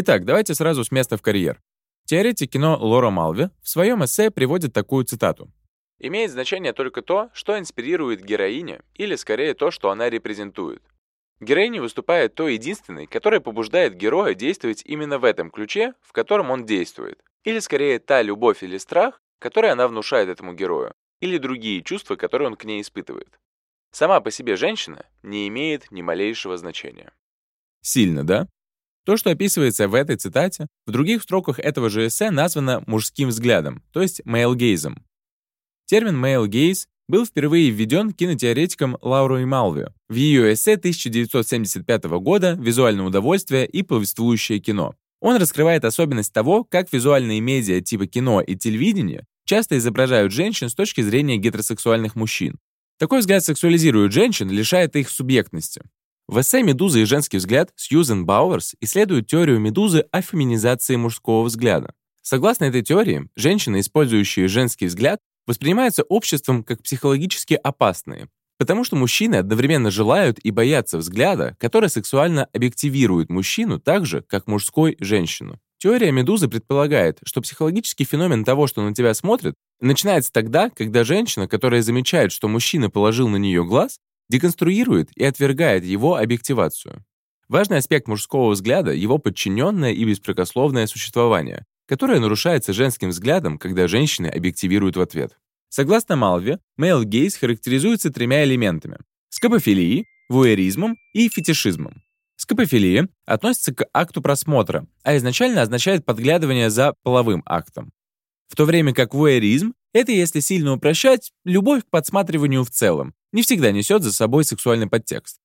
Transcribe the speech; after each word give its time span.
Итак, 0.00 0.24
давайте 0.24 0.54
сразу 0.54 0.84
с 0.84 0.92
места 0.92 1.16
в 1.16 1.22
карьер. 1.22 1.60
Теоретик 2.04 2.52
кино 2.52 2.78
Лора 2.78 3.10
Малви 3.10 3.50
в 3.60 3.68
своем 3.68 4.04
эссе 4.04 4.30
приводит 4.30 4.72
такую 4.72 5.04
цитату. 5.04 5.50
«Имеет 5.98 6.30
значение 6.30 6.72
только 6.72 7.02
то, 7.02 7.30
что 7.32 7.58
инспирирует 7.58 8.24
героиня, 8.24 8.80
или 8.94 9.16
скорее 9.16 9.54
то, 9.54 9.72
что 9.72 9.90
она 9.90 10.08
репрезентует. 10.08 10.84
Героиня 11.40 11.82
выступает 11.82 12.36
той 12.36 12.52
единственной, 12.52 13.08
которая 13.08 13.40
побуждает 13.40 13.96
героя 13.96 14.34
действовать 14.34 14.84
именно 14.84 15.18
в 15.18 15.24
этом 15.24 15.50
ключе, 15.50 15.94
в 16.00 16.12
котором 16.12 16.52
он 16.52 16.64
действует. 16.64 17.20
Или 17.42 17.58
скорее 17.58 17.98
та 17.98 18.22
любовь 18.22 18.62
или 18.62 18.78
страх, 18.78 19.20
который 19.40 19.72
она 19.72 19.88
внушает 19.88 20.28
этому 20.28 20.52
герою, 20.52 20.94
или 21.18 21.38
другие 21.38 21.82
чувства, 21.82 22.14
которые 22.14 22.46
он 22.46 22.54
к 22.54 22.64
ней 22.64 22.82
испытывает. 22.82 23.40
Сама 23.90 24.20
по 24.20 24.30
себе 24.30 24.54
женщина 24.54 25.06
не 25.24 25.48
имеет 25.48 25.90
ни 25.90 26.02
малейшего 26.02 26.56
значения. 26.56 27.12
Сильно, 27.82 28.24
да? 28.24 28.46
То, 29.04 29.16
что 29.16 29.30
описывается 29.30 29.88
в 29.88 29.94
этой 29.94 30.16
цитате, 30.16 30.66
в 30.86 30.90
других 30.90 31.22
строках 31.22 31.58
этого 31.58 31.88
же 31.88 32.06
эссе 32.06 32.30
названо 32.30 32.82
мужским 32.86 33.28
взглядом, 33.28 33.82
то 33.92 34.02
есть 34.02 34.20
male 34.26 34.54
Термин 35.86 36.22
gaze 36.22 36.86
был 37.08 37.24
впервые 37.24 37.70
введен 37.70 38.12
кинотеоретиком 38.12 38.98
Лаурой 39.00 39.46
Малви 39.46 39.86
в 40.08 40.14
ее 40.14 40.52
эссе 40.52 40.74
1975 40.74 42.04
года 42.20 42.52
«Визуальное 42.60 43.06
удовольствие 43.06 43.66
и 43.66 43.82
повествующее 43.82 44.58
кино». 44.58 44.94
Он 45.20 45.36
раскрывает 45.36 45.84
особенность 45.84 46.32
того, 46.32 46.64
как 46.64 46.92
визуальные 46.92 47.40
медиа 47.40 47.80
типа 47.80 48.06
кино 48.06 48.40
и 48.40 48.54
телевидения 48.54 49.24
часто 49.46 49.78
изображают 49.78 50.32
женщин 50.32 50.68
с 50.68 50.74
точки 50.74 51.00
зрения 51.00 51.38
гетеросексуальных 51.38 52.14
мужчин. 52.14 52.58
Такой 52.98 53.20
взгляд 53.20 53.42
сексуализирует 53.44 54.12
женщин, 54.12 54.50
лишает 54.50 54.94
их 54.96 55.08
субъектности. 55.08 55.82
В 56.28 56.40
эссе 56.40 56.62
«Медуза 56.62 56.98
и 56.98 57.04
женский 57.04 57.38
взгляд» 57.38 57.72
Сьюзен 57.74 58.26
Бауэрс 58.26 58.74
исследует 58.82 59.28
теорию 59.28 59.58
медузы 59.58 60.04
о 60.12 60.20
феминизации 60.20 60.94
мужского 60.96 61.42
взгляда. 61.42 61.94
Согласно 62.20 62.66
этой 62.66 62.82
теории, 62.82 63.30
женщины, 63.34 63.80
использующие 63.80 64.46
женский 64.46 64.88
взгляд, 64.88 65.20
воспринимаются 65.46 66.02
обществом 66.02 66.64
как 66.64 66.82
психологически 66.82 67.54
опасные, 67.54 68.28
потому 68.58 68.84
что 68.84 68.94
мужчины 68.94 69.36
одновременно 69.36 69.90
желают 69.90 70.38
и 70.40 70.50
боятся 70.50 70.98
взгляда, 70.98 71.56
который 71.58 71.88
сексуально 71.88 72.46
объективирует 72.52 73.30
мужчину 73.30 73.80
так 73.80 74.04
же, 74.04 74.20
как 74.20 74.46
мужской– 74.46 74.98
женщину. 75.00 75.58
Теория 75.78 76.12
медузы 76.12 76.48
предполагает, 76.48 77.20
что 77.24 77.40
психологический 77.40 78.04
феномен 78.04 78.44
того, 78.44 78.66
что 78.66 78.82
на 78.82 78.94
тебя 78.94 79.14
смотрят, 79.14 79.54
начинается 79.80 80.30
тогда, 80.30 80.68
когда 80.68 81.04
женщина, 81.04 81.48
которая 81.48 81.80
замечает, 81.80 82.32
что 82.32 82.48
мужчина 82.48 82.90
положил 82.90 83.28
на 83.28 83.36
нее 83.36 83.64
глаз, 83.64 83.98
деконструирует 84.28 85.10
и 85.16 85.24
отвергает 85.24 85.84
его 85.84 86.16
объективацию. 86.16 87.04
Важный 87.48 87.78
аспект 87.78 88.08
мужского 88.08 88.50
взгляда— 88.50 88.92
его 88.92 89.18
подчиненное 89.18 89.92
и 89.92 90.04
беспрекословное 90.04 90.86
существование, 90.86 91.64
которое 91.86 92.20
нарушается 92.20 92.72
женским 92.74 93.08
взглядом, 93.08 93.58
когда 93.58 93.88
женщины 93.88 94.26
объективируют 94.26 94.96
в 94.96 95.00
ответ. 95.00 95.38
Согласно 95.70 96.16
Малве, 96.16 96.60
male 96.78 97.04
gaze 97.04 97.38
характеризуется 97.38 98.10
тремя 98.10 98.44
элементами— 98.44 98.98
скопофилией, 99.30 100.04
вуэризмом 100.28 100.96
и 101.14 101.28
фетишизмом. 101.28 102.02
Скопофилия 102.36 103.08
относится 103.26 103.74
к 103.74 103.86
акту 103.92 104.22
просмотра, 104.22 104.86
а 105.02 105.16
изначально 105.16 105.62
означает 105.62 106.04
подглядывание 106.04 106.70
за 106.70 106.94
половым 107.02 107.42
актом. 107.46 107.92
В 108.48 108.56
то 108.56 108.64
время 108.64 108.94
как 108.94 109.12
вуэризм— 109.12 109.74
это, 109.92 110.12
если 110.12 110.40
сильно 110.40 110.72
упрощать, 110.74 111.32
любовь 111.44 111.82
к 111.84 111.90
подсматриванию 111.90 112.64
в 112.64 112.70
целом, 112.70 113.14
не 113.32 113.42
всегда 113.42 113.72
несет 113.72 114.02
за 114.02 114.12
собой 114.12 114.44
сексуальный 114.44 114.86
подтекст. 114.86 115.38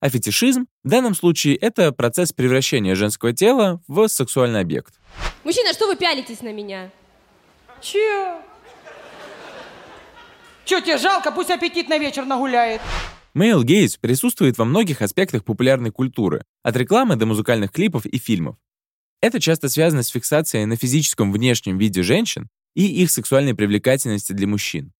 А 0.00 0.08
фетишизм 0.08 0.66
в 0.82 0.88
данном 0.88 1.14
случае 1.14 1.56
это 1.56 1.92
процесс 1.92 2.32
превращения 2.32 2.94
женского 2.94 3.32
тела 3.32 3.82
в 3.86 4.08
сексуальный 4.08 4.60
объект. 4.60 4.94
Мужчина, 5.44 5.72
что 5.72 5.86
вы 5.86 5.96
пялитесь 5.96 6.40
на 6.40 6.52
меня? 6.52 6.90
Че? 7.82 8.40
Че, 10.64 10.80
тебе 10.80 10.98
жалко? 10.98 11.32
Пусть 11.32 11.50
аппетит 11.50 11.88
на 11.88 11.98
вечер 11.98 12.24
нагуляет. 12.24 12.80
Male 13.34 13.62
gaze 13.62 13.98
присутствует 14.00 14.58
во 14.58 14.64
многих 14.64 15.02
аспектах 15.02 15.44
популярной 15.44 15.92
культуры, 15.92 16.42
от 16.62 16.76
рекламы 16.76 17.16
до 17.16 17.26
музыкальных 17.26 17.70
клипов 17.70 18.06
и 18.06 18.18
фильмов. 18.18 18.56
Это 19.20 19.38
часто 19.38 19.68
связано 19.68 20.02
с 20.02 20.08
фиксацией 20.08 20.64
на 20.64 20.76
физическом 20.76 21.30
внешнем 21.30 21.78
виде 21.78 22.02
женщин 22.02 22.48
и 22.74 22.86
их 22.86 23.10
сексуальной 23.10 23.54
привлекательности 23.54 24.32
для 24.32 24.46
мужчин. 24.46 24.92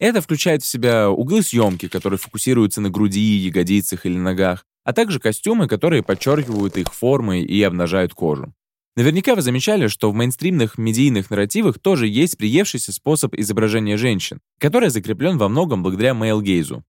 Это 0.00 0.22
включает 0.22 0.62
в 0.62 0.66
себя 0.66 1.10
углы 1.10 1.42
съемки, 1.42 1.86
которые 1.86 2.18
фокусируются 2.18 2.80
на 2.80 2.88
груди, 2.88 3.20
ягодицах 3.20 4.06
или 4.06 4.16
ногах, 4.16 4.64
а 4.82 4.94
также 4.94 5.20
костюмы, 5.20 5.68
которые 5.68 6.02
подчеркивают 6.02 6.78
их 6.78 6.92
формы 6.92 7.42
и 7.42 7.62
обнажают 7.62 8.14
кожу. 8.14 8.54
Наверняка 8.96 9.34
вы 9.34 9.42
замечали, 9.42 9.88
что 9.88 10.10
в 10.10 10.14
мейнстримных 10.14 10.78
медийных 10.78 11.30
нарративах 11.30 11.78
тоже 11.78 12.08
есть 12.08 12.38
приевшийся 12.38 12.92
способ 12.92 13.34
изображения 13.34 13.98
женщин, 13.98 14.40
который 14.58 14.88
закреплен 14.88 15.36
во 15.36 15.50
многом 15.50 15.82
благодаря 15.82 16.12
мейл-гейзу. 16.12 16.82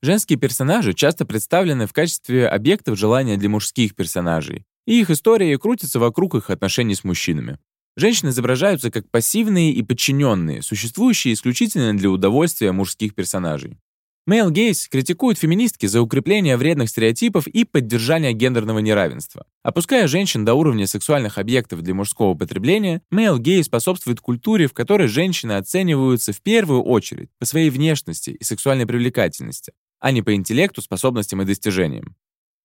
Женские 0.00 0.38
персонажи 0.38 0.94
часто 0.94 1.26
представлены 1.26 1.88
в 1.88 1.92
качестве 1.92 2.46
объектов 2.46 2.96
желания 2.96 3.36
для 3.36 3.48
мужских 3.48 3.96
персонажей, 3.96 4.64
и 4.86 5.00
их 5.00 5.10
истории 5.10 5.56
крутятся 5.56 5.98
вокруг 5.98 6.36
их 6.36 6.48
отношений 6.48 6.94
с 6.94 7.02
мужчинами. 7.04 7.58
Женщины 7.96 8.30
изображаются 8.30 8.90
как 8.90 9.10
пассивные 9.10 9.72
и 9.72 9.82
подчиненные, 9.82 10.62
существующие 10.62 11.34
исключительно 11.34 11.96
для 11.96 12.10
удовольствия 12.10 12.72
мужских 12.72 13.14
персонажей. 13.14 13.78
Мейл 14.24 14.50
Гейс 14.50 14.86
критикует 14.86 15.36
феминистки 15.36 15.86
за 15.86 16.00
укрепление 16.00 16.56
вредных 16.56 16.88
стереотипов 16.88 17.48
и 17.48 17.64
поддержание 17.64 18.32
гендерного 18.32 18.78
неравенства. 18.78 19.46
Опуская 19.64 20.06
женщин 20.06 20.44
до 20.44 20.54
уровня 20.54 20.86
сексуальных 20.86 21.38
объектов 21.38 21.82
для 21.82 21.92
мужского 21.92 22.34
потребления, 22.34 23.02
Мейл 23.10 23.38
Гей 23.38 23.64
способствует 23.64 24.20
культуре, 24.20 24.68
в 24.68 24.74
которой 24.74 25.08
женщины 25.08 25.52
оцениваются 25.52 26.32
в 26.32 26.40
первую 26.40 26.84
очередь 26.84 27.30
по 27.40 27.46
своей 27.46 27.68
внешности 27.68 28.30
и 28.30 28.44
сексуальной 28.44 28.86
привлекательности, 28.86 29.72
а 29.98 30.12
не 30.12 30.22
по 30.22 30.32
интеллекту, 30.36 30.82
способностям 30.82 31.42
и 31.42 31.44
достижениям. 31.44 32.14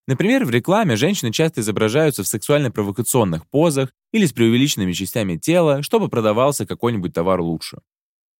Например, 0.08 0.46
в 0.46 0.50
рекламе 0.50 0.96
женщины 0.96 1.30
часто 1.32 1.60
изображаются 1.60 2.22
в 2.22 2.26
сексуально-провокационных 2.26 3.46
позах 3.46 3.90
или 4.10 4.24
с 4.24 4.32
преувеличенными 4.32 4.94
частями 4.94 5.36
тела, 5.36 5.82
чтобы 5.82 6.08
продавался 6.08 6.64
какой-нибудь 6.64 7.12
товар 7.12 7.42
лучше. 7.42 7.80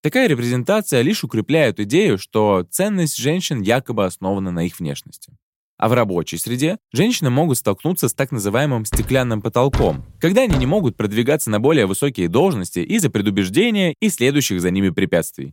Такая 0.03 0.29
репрезентация 0.29 1.03
лишь 1.03 1.25
укрепляет 1.25 1.79
идею, 1.81 2.17
что 2.17 2.67
ценность 2.71 3.19
женщин 3.19 3.61
якобы 3.61 4.07
основана 4.07 4.51
на 4.51 4.65
их 4.65 4.81
внешности. 4.81 5.35
А 5.77 5.91
в 5.91 5.93
рабочей 5.93 6.39
среде 6.39 6.79
женщины 6.91 7.29
могут 7.29 7.59
столкнуться 7.59 8.09
с 8.09 8.15
так 8.15 8.33
называемым 8.33 8.87
стеклянным 8.87 9.43
потолком, 9.43 10.07
когда 10.23 10.45
они 10.45 10.57
не 10.57 10.67
могут 10.67 10.97
продвигаться 10.97 11.51
на 11.51 11.61
более 11.61 11.85
высокие 11.85 12.29
должности 12.29 12.79
из-за 12.79 13.11
предубеждения 13.11 13.95
и 14.01 14.09
следующих 14.09 14.63
за 14.63 14.71
ними 14.71 14.89
препятствий. 14.89 15.53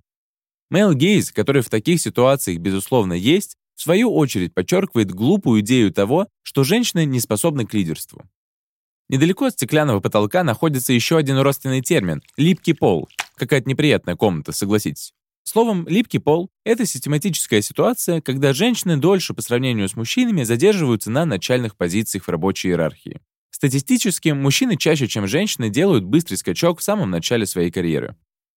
Male 0.73 0.93
gaze, 0.93 1.33
который 1.33 1.61
в 1.61 1.69
таких 1.69 1.99
ситуациях 1.99 2.59
безусловно 2.59 3.13
есть, 3.13 3.57
в 3.75 3.81
свою 3.81 4.13
очередь 4.13 4.53
подчеркивает 4.53 5.11
глупую 5.11 5.61
идею 5.61 5.91
того, 5.91 6.27
что 6.41 6.63
женщины 6.63 7.05
не 7.05 7.19
способны 7.19 7.65
к 7.65 7.73
лидерству. 7.73 8.23
Недалеко 9.07 9.45
от 9.45 9.53
стеклянного 9.53 9.99
потолка 9.99 10.43
находится 10.43 10.91
еще 10.91 11.17
один 11.17 11.37
родственный 11.37 11.81
термин— 11.81 12.23
липкий 12.37 12.73
пол. 12.73 13.07
Какая-то 13.35 13.69
неприятная 13.69 14.15
комната, 14.15 14.51
согласитесь. 14.51 15.13
Словом, 15.43 15.87
липкий 15.87 16.19
пол— 16.19 16.49
это 16.65 16.87
систематическая 16.87 17.61
ситуация, 17.61 18.19
когда 18.19 18.51
женщины 18.51 18.97
дольше 18.97 19.35
по 19.35 19.43
сравнению 19.43 19.87
с 19.87 19.95
мужчинами 19.95 20.41
задерживаются 20.41 21.11
на 21.11 21.25
начальных 21.25 21.75
позициях 21.75 22.23
в 22.23 22.29
рабочей 22.29 22.69
иерархии. 22.69 23.21
Статистически, 23.51 24.29
мужчины 24.29 24.75
чаще, 24.75 25.07
чем 25.07 25.27
женщины, 25.27 25.69
делают 25.69 26.03
быстрый 26.03 26.35
скачок 26.35 26.79
в 26.79 26.83
самом 26.83 27.11
начале 27.11 27.45
своей 27.45 27.69
карьеры. 27.69 28.15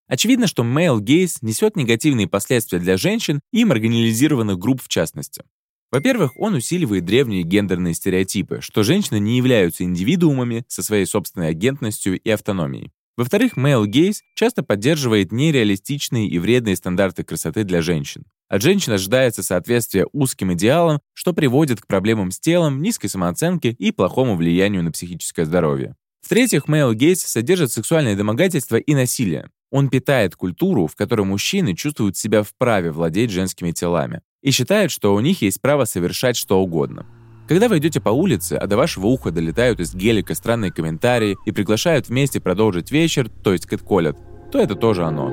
Очевидно, 0.09 0.47
что 0.47 0.65
male 0.65 0.99
gaze 0.99 1.37
несет 1.43 1.77
негативные 1.77 2.27
последствия 2.27 2.79
для 2.79 2.97
женщин 2.97 3.41
и 3.53 3.65
маргинализированных 3.65 4.59
групп 4.59 4.83
в 4.83 4.89
частности. 4.89 5.43
Во-первых, 5.91 6.37
он 6.37 6.55
усиливает 6.55 7.05
древние 7.05 7.43
гендерные 7.43 7.95
стереотипы, 7.95 8.61
что 8.61 8.83
женщины 8.83 9.19
не 9.19 9.37
являются 9.37 9.85
индивидуумами 9.85 10.65
со 10.69 10.83
своей 10.83 11.07
собственной 11.07 11.49
агентностью 11.49 12.19
и 12.19 12.31
автономией. 12.31 12.91
Во-вторых, 13.17 13.57
male 13.57 13.85
gaze 13.87 14.19
часто 14.35 14.63
поддерживает 14.63 15.33
нереалистичные 15.33 16.29
и 16.29 16.39
вредные 16.39 16.77
стандарты 16.77 17.25
красоты 17.25 17.65
для 17.65 17.83
женщин. 17.83 18.25
От 18.49 18.63
женщин 18.63 18.93
ожидается 18.93 19.43
соответствие 19.43 20.07
узким 20.13 20.53
идеалам, 20.55 21.01
что 21.15 21.33
приводит 21.33 21.81
к 21.81 21.87
проблемам 21.87 22.31
с 22.31 22.39
телом, 22.39 22.81
низкой 22.81 23.09
самооценке 23.09 23.71
и 23.71 23.93
плохому 23.93 24.37
влиянию 24.37 24.83
на 24.83 24.93
психическое 24.93 25.45
здоровье. 25.45 25.97
В-третьих, 26.23 26.67
male 26.67 26.95
gaze 26.95 27.17
содержит 27.17 27.73
сексуальное 27.73 28.17
домогательство 28.17 28.77
и 28.77 28.95
насилие. 28.95 29.51
Он 29.71 29.91
питает 29.91 30.35
культуру, 30.35 30.87
в 30.87 30.97
которой 30.97 31.27
мужчины 31.27 31.75
чувствуют 31.75 32.17
себя 32.17 32.43
вправе 32.43 32.91
владеть 32.91 33.31
женскими 33.31 33.73
телами 33.73 34.23
и 34.43 34.51
считают, 34.51 34.91
что 34.91 35.15
у 35.15 35.21
них 35.21 35.43
есть 35.43 35.61
право 35.61 35.85
совершать 35.85 36.37
что 36.37 36.61
угодно. 36.61 37.07
Когда 37.49 37.69
вы 37.69 37.79
идете 37.79 38.01
по 38.01 38.11
улице, 38.11 38.55
а 38.55 38.67
до 38.67 38.77
вашего 38.77 39.07
уха 39.07 39.31
долетают 39.31 39.81
из 39.81 39.95
гелика 39.95 40.35
странные 40.35 40.71
комментарии 40.71 41.37
и 41.47 41.53
приглашают 41.53 42.09
вместе 42.09 42.41
продолжить 42.41 42.91
вечер, 42.91 43.29
то 43.29 43.53
есть 43.53 43.67
кэтколят, 43.67 44.19
то 44.53 44.59
это 44.59 44.75
тоже 44.75 45.05
оно. 45.05 45.29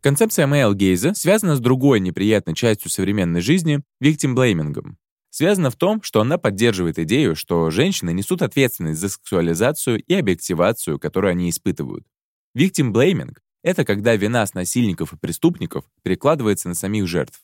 Концепция 0.00 0.46
male 0.46 0.72
gaze 0.72 1.14
связана 1.14 1.56
с 1.56 1.60
другой 1.60 1.98
неприятной 1.98 2.54
частью 2.54 2.92
современной 2.92 3.40
жизни– 3.40 3.80
виктимблеймингом. 4.00 4.98
Связана 5.36 5.70
в 5.70 5.76
том, 5.76 6.02
что 6.02 6.22
она 6.22 6.38
поддерживает 6.38 6.98
идею, 6.98 7.36
что 7.36 7.68
женщины 7.68 8.14
несут 8.14 8.40
ответственность 8.40 8.98
за 8.98 9.10
сексуализацию 9.10 10.02
и 10.02 10.14
объективацию, 10.14 10.98
которую 10.98 11.32
они 11.32 11.50
испытывают. 11.50 12.06
Виктимблейминг— 12.54 13.42
это 13.62 13.84
когда 13.84 14.16
вина 14.16 14.46
с 14.46 14.54
насильников 14.54 15.12
и 15.12 15.18
преступников 15.18 15.84
перекладывается 16.02 16.70
на 16.70 16.74
самих 16.74 17.06
жертв. 17.06 17.42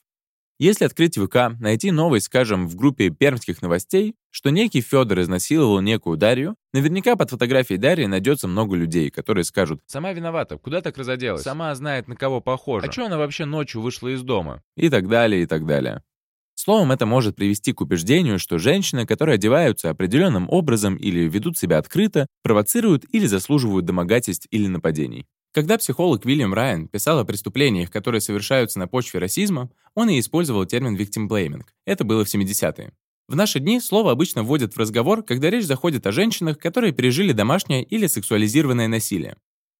Если 0.59 0.87
открыть 0.87 1.19
ВК, 1.19 1.61
найти 1.61 1.91
новость, 1.91 2.27
скажем, 2.27 2.67
в 2.67 2.77
группе 2.77 3.11
пермских 3.11 3.61
новостей, 3.61 4.15
что 4.31 4.49
некий 4.49 4.81
Федор 4.81 5.21
изнасиловал 5.21 5.83
некую 5.83 6.17
Дарью, 6.17 6.56
наверняка 6.73 7.15
под 7.15 7.29
фотографией 7.29 7.79
Дарьи 7.79 8.06
найдется 8.06 8.49
много 8.49 8.75
людей, 8.75 9.11
которые 9.11 9.44
скажут 9.44 9.83
«Сама 9.85 10.15
виновата, 10.15 10.56
куда 10.56 10.81
так 10.81 10.97
разоделась? 10.97 11.43
Сама 11.43 11.75
знает, 11.75 12.09
на 12.09 12.17
кого 12.17 12.41
похожа. 12.41 12.87
А 12.87 12.91
что 12.91 13.05
она 13.05 13.19
вообще 13.19 13.44
ночью 13.44 13.83
вышла 13.83 14.09
из 14.09 14.23
дома?» 14.23 14.62
И 14.79 14.89
так 14.89 15.09
далее, 15.09 15.43
и 15.43 15.47
так 15.47 15.67
далее. 15.67 16.03
Словом, 16.62 16.93
это 16.93 17.06
может 17.06 17.35
привести 17.35 17.73
к 17.73 17.81
убеждению, 17.81 18.38
что 18.38 18.56
женщины, 18.56 19.05
которые 19.05 19.35
одеваются 19.35 19.91
определенным 19.91 20.49
образом 20.49 20.94
или 20.94 21.29
ведут 21.29 21.59
себя 21.59 21.79
открыто, 21.79 22.29
провоцируют 22.44 23.05
или 23.11 23.26
заслуживают 23.26 23.85
домогательств 23.85 24.47
или 24.53 24.69
нападений. 24.69 25.26
Когда 25.53 25.76
психолог 25.76 26.25
Уильям 26.25 26.55
Райан 26.55 26.87
писал 26.87 27.19
о 27.19 27.25
преступлениях, 27.25 27.91
которые 27.91 28.20
совершаются 28.20 28.79
на 28.79 28.87
почве 28.87 29.19
расизма, 29.19 29.70
он 29.97 30.09
и 30.11 30.20
использовал 30.20 30.64
термин 30.64 30.94
victim 30.94 31.26
blaming. 31.26 31.64
Это 31.85 32.05
было 32.05 32.25
в 32.25 32.32
70-е. 32.32 32.93
В 33.26 33.35
наши 33.35 33.58
дни 33.58 33.81
слово 33.81 34.12
обычно 34.12 34.44
вводят 34.44 34.75
в 34.75 34.79
разговор, 34.79 35.25
когда 35.25 35.50
речь 35.50 35.65
заходит 35.65 36.06
о 36.06 36.12
женщинах, 36.12 36.61
которые 36.61 36.93
пережили 36.93 37.32
домашнее 37.32 37.82
или 37.82 38.06
сексуализированное 38.06 38.87
насилие. 38.87 39.37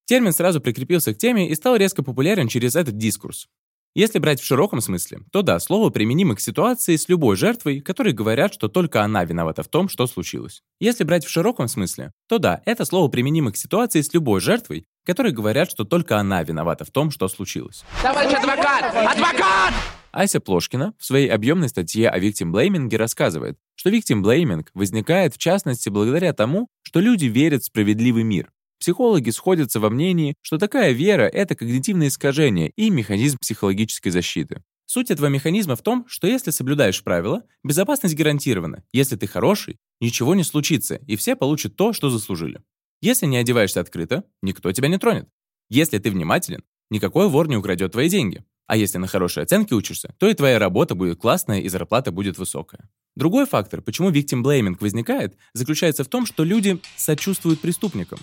Термин 0.06 0.32
сразу 0.32 0.61
прикрепился 0.61 1.14
к 1.14 1.19
теме 1.19 1.49
и 1.49 1.55
стал 1.55 1.76
резко 1.76 2.02
популярен 2.02 2.49
через 2.49 2.75
этот 2.75 2.96
дискурс. 2.96 3.46
Если 3.94 4.19
брать 4.19 4.41
в 4.41 4.44
широком 4.47 4.81
смысле, 4.81 5.21
то 5.33 5.43
да, 5.43 5.61
слово 5.61 5.91
применимо 5.91 6.35
к 6.35 6.41
ситуации 6.41 6.97
с 6.97 7.11
любой 7.11 7.37
жертвой, 7.37 7.81
которые 7.81 8.15
говорят, 8.15 8.55
что 8.55 8.69
только 8.69 9.03
она 9.03 9.23
виновата 9.25 9.62
в 9.62 9.69
том, 9.69 9.91
что 9.91 10.06
случилось. 10.06 10.62
Если 10.81 11.05
брать 11.05 11.27
в 11.27 11.29
широком 11.29 11.69
смысле, 11.69 12.12
то 12.27 12.39
да, 12.39 12.62
это 12.65 12.87
слово 12.87 13.09
применимо 13.09 13.53
к 13.53 13.56
ситуации 13.59 14.00
с 14.00 14.15
любой 14.15 14.41
жертвой, 14.41 14.87
которые 15.05 15.35
говорят, 15.35 15.71
что 15.71 15.85
только 15.85 16.17
она 16.17 16.43
виновата 16.43 16.87
в 16.87 16.91
том, 16.91 17.11
что 17.11 17.29
случилось. 17.29 17.85
Товарищ 18.00 18.33
адвокат! 18.33 18.94
Адвокат! 18.94 19.75
Ася 20.11 20.41
Плошкина 20.41 20.95
в 20.99 21.05
своей 21.05 21.29
объемной 21.29 21.69
статье 21.69 22.09
о 22.09 22.19
виктимблейминге 22.19 22.97
рассказывает, 22.97 23.59
что 23.75 23.91
виктимблейминг 23.91 24.71
возникает 24.73 25.35
в 25.35 25.38
частности 25.38 25.91
благодаря 25.91 26.33
тому, 26.33 26.69
что 26.83 27.00
люди 27.00 27.27
верят 27.27 27.62
в 27.62 27.67
справедливый 27.67 28.23
мир, 28.23 28.50
Психологи 28.82 29.31
сходятся 29.31 29.79
во 29.79 29.90
мнении, 29.90 30.34
что 30.43 30.58
такая 30.58 30.90
вера— 30.90 31.23
это 31.32 31.55
когнитивное 31.55 32.08
искажение 32.08 32.70
и 32.70 32.90
механизм 32.90 33.38
психологической 33.40 34.11
защиты. 34.11 34.64
Суть 34.87 35.12
этого 35.12 35.29
механизма 35.29 35.76
в 35.76 35.82
том, 35.82 36.05
что 36.08 36.26
если 36.26 36.50
соблюдаешь 36.50 37.05
правила, 37.05 37.44
безопасность 37.62 38.17
гарантирована. 38.17 38.82
Если 38.93 39.14
ты 39.14 39.29
хороший, 39.29 39.79
ничего 40.00 40.34
не 40.34 40.43
случится, 40.43 40.96
и 41.06 41.14
все 41.14 41.37
получат 41.37 41.76
то, 41.76 41.93
что 41.93 42.11
заслужили. 42.11 42.61
Если 43.00 43.26
не 43.26 43.37
одеваешься 43.37 43.79
открыто, 43.79 44.25
никто 44.43 44.73
тебя 44.73 44.88
не 44.88 44.99
тронет. 44.99 45.28
Если 45.70 45.99
ты 45.99 46.11
внимателен, 46.11 46.64
никакой 46.90 47.28
вор 47.28 47.46
не 47.46 47.56
украдет 47.56 47.93
твои 47.93 48.08
деньги. 48.08 48.44
А 48.67 48.76
если 48.76 48.99
на 48.99 49.06
хорошие 49.06 49.44
оценки 49.44 49.75
учишься, 49.75 50.12
то 50.19 50.28
и 50.28 50.35
твоя 50.35 50.58
работа 50.58 50.96
будет 50.96 51.20
классная 51.20 51.61
и 51.61 51.69
зарплата 51.69 52.11
будет 52.11 52.37
высокая. 52.37 52.90
Другой 53.14 53.46
фактор, 53.46 53.81
почему 53.81 54.11
victim 54.11 54.76
возникает, 54.81 55.37
заключается 55.55 56.02
в 56.02 56.08
том, 56.08 56.26
что 56.26 56.43
люди 56.43 56.81
сочувствуют 56.96 57.61
преступникам. 57.61 58.19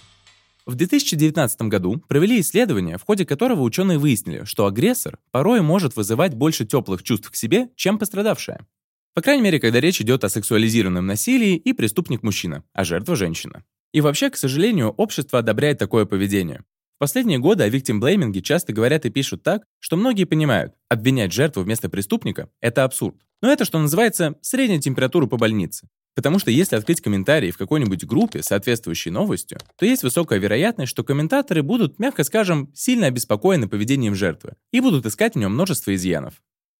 В 0.69 0.75
2019 0.75 1.63
году 1.63 2.03
провели 2.07 2.39
исследование, 2.39 2.99
в 2.99 3.03
ходе 3.03 3.25
которого 3.25 3.63
ученые 3.63 3.97
выяснили, 3.97 4.43
что 4.43 4.67
агрессор 4.67 5.17
порой 5.31 5.61
может 5.61 5.95
вызывать 5.95 6.35
больше 6.35 6.63
теплых 6.63 7.01
чувств 7.01 7.31
к 7.31 7.35
себе, 7.35 7.69
чем 7.75 7.97
пострадавшая. 7.97 8.67
По 9.15 9.23
крайней 9.23 9.41
мере, 9.41 9.59
когда 9.59 9.79
речь 9.79 9.99
идет 9.99 10.23
о 10.23 10.29
сексуализированном 10.29 11.07
насилии 11.07 11.55
и 11.55 11.73
преступник 11.73 12.21
мужчина, 12.21 12.63
а 12.73 12.83
жертва 12.83 13.15
женщина. 13.15 13.63
И 13.93 14.01
вообще, 14.01 14.29
к 14.29 14.37
сожалению, 14.37 14.89
общество 14.91 15.39
одобряет 15.39 15.79
такое 15.79 16.05
поведение. 16.05 16.63
В 16.97 16.99
последние 16.99 17.39
годы 17.39 17.63
о 17.63 17.69
виктимблейминге 17.69 18.43
часто 18.43 18.71
говорят 18.71 19.07
и 19.07 19.09
пишут 19.09 19.41
так, 19.41 19.63
что 19.79 19.97
многие 19.97 20.25
понимают, 20.25 20.75
обвинять 20.87 21.33
жертву 21.33 21.63
вместо 21.63 21.89
преступника– 21.89 22.47
это 22.61 22.83
абсурд. 22.83 23.15
Но 23.41 23.51
это, 23.51 23.65
что 23.65 23.79
называется, 23.79 24.35
средняя 24.41 24.79
температура 24.79 25.25
по 25.25 25.37
больнице. 25.37 25.87
Потому 26.19 26.37
что 26.37 26.51
если 26.51 26.75
открыть 26.75 26.99
комментарии 26.99 27.49
в 27.49 27.57
какой-нибудь 27.57 28.03
группе, 28.03 28.43
соответствующей 28.43 29.09
новостью, 29.09 29.57
то 29.77 29.85
есть 29.85 30.03
высокая 30.03 30.37
вероятность, 30.37 30.89
что 30.89 31.05
комментаторы 31.05 31.63
будут, 31.63 31.97
мягко 31.97 32.25
скажем, 32.25 32.69
сильно 32.75 33.07
обеспокоены 33.07 33.69
поведением 33.69 34.15
жертвы 34.15 34.55
и 34.73 34.81
будут 34.81 35.05
искать 35.05 35.35
в 35.35 35.37
нем 35.37 35.53
множество 35.53 35.95
изъянов. 35.95 36.33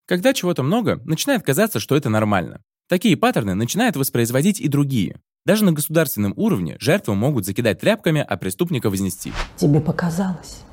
Когда 0.06 0.34
чего-то 0.34 0.62
много, 0.62 1.00
начинает 1.06 1.42
казаться, 1.44 1.80
что 1.80 1.96
это 1.96 2.10
нормально. 2.10 2.62
Такие 2.90 3.16
паттерны 3.16 3.56
начинают 3.56 3.96
воспроизводить 3.96 4.60
и 4.60 4.68
другие. 4.68 5.22
Даже 5.46 5.64
на 5.64 5.72
государственном 5.72 6.34
уровне 6.36 6.76
жертву 6.82 7.14
могут 7.14 7.46
закидать 7.46 7.80
тряпками, 7.80 8.20
а 8.20 8.36
преступника 8.36 8.90
вознести. 8.90 9.32
Тебе 9.56 9.80
показалось. 9.80 10.64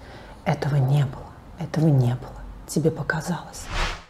Этого 0.45 0.75
не 0.75 1.05
было. 1.05 1.31
Этого 1.61 1.87
не 1.87 2.17
было. 2.17 2.43
Тебе 2.67 2.91
показалось. 2.91 3.63